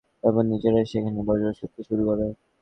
[0.21, 2.25] তারপর নিজেরাই সেখানে বসবাস করতে শুরু করে।